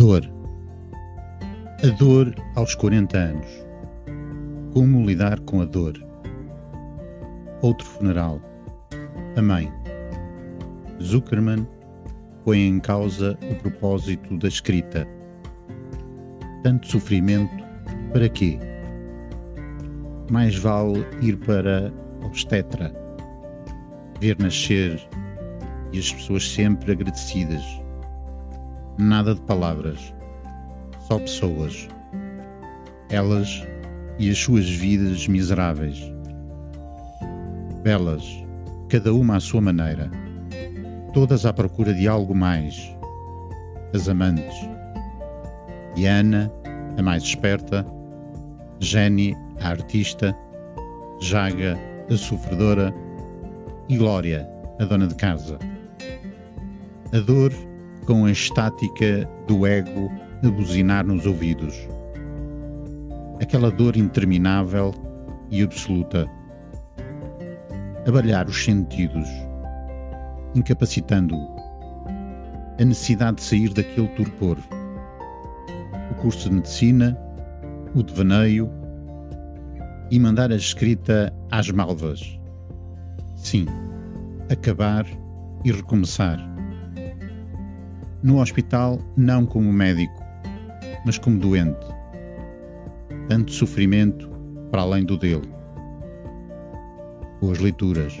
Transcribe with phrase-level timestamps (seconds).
[0.00, 0.22] Dor.
[1.84, 3.46] A dor aos 40 anos.
[4.72, 5.92] Como lidar com a dor?
[7.60, 8.40] Outro funeral.
[9.36, 9.70] A mãe.
[11.02, 11.68] Zuckerman
[12.46, 15.06] põe em causa o propósito da escrita.
[16.62, 17.62] Tanto sofrimento,
[18.10, 18.58] para quê?
[20.30, 21.92] Mais vale ir para
[22.24, 22.90] obstetra,
[24.18, 24.98] ver nascer
[25.92, 27.79] e as pessoas sempre agradecidas
[29.00, 30.14] Nada de palavras,
[31.08, 31.88] só pessoas.
[33.08, 33.66] Elas
[34.18, 35.98] e as suas vidas miseráveis.
[37.82, 38.22] Belas,
[38.90, 40.10] cada uma à sua maneira,
[41.14, 42.94] todas à procura de algo mais.
[43.94, 44.68] As amantes.
[45.94, 46.52] Diana,
[46.98, 47.86] a mais esperta,
[48.80, 50.36] Jenny, a artista,
[51.22, 51.74] Jaga,
[52.10, 52.94] a sofredora,
[53.88, 54.46] e Glória,
[54.78, 55.58] a dona de casa.
[57.14, 57.50] A dor
[58.10, 60.10] com a estática do ego
[60.44, 61.76] a buzinar nos ouvidos.
[63.40, 64.92] Aquela dor interminável
[65.48, 66.28] e absoluta.
[68.08, 69.28] Abalhar os sentidos,
[70.56, 71.56] incapacitando-o.
[72.80, 74.58] A necessidade de sair daquele torpor.
[76.10, 77.16] O curso de medicina,
[77.94, 78.68] o devaneio
[80.10, 82.36] e mandar a escrita às malvas.
[83.36, 83.66] Sim,
[84.50, 85.06] acabar
[85.64, 86.49] e recomeçar
[88.22, 90.22] no hospital, não como médico,
[91.04, 91.86] mas como doente.
[93.28, 94.28] Tanto sofrimento
[94.70, 95.48] para além do dele.
[97.40, 98.14] Boas leituras.